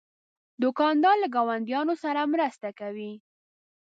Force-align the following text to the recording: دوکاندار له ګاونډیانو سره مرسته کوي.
دوکاندار 0.63 1.15
له 1.23 1.27
ګاونډیانو 1.35 1.95
سره 2.03 2.21
مرسته 2.33 2.69
کوي. 2.79 3.13